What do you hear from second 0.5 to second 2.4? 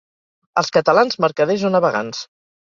Els catalans, mercaders o navegants.